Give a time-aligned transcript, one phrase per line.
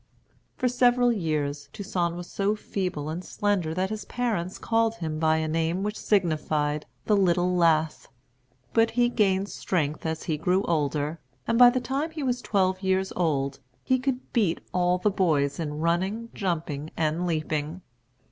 [0.57, 5.37] For several years Toussaint was so feeble and slender that his parents called him by
[5.37, 8.07] a name which signified "The Little Lath."
[8.73, 12.81] But he gained strength as he grew older; and by the time he was twelve
[12.81, 17.83] years old he could beat all the boys in running, jumping, and leaping.